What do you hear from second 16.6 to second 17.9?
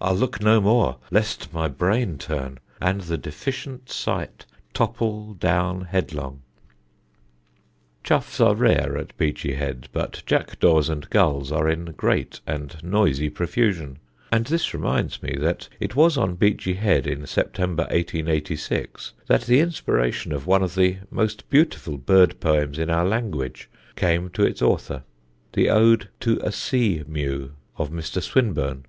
Head in September,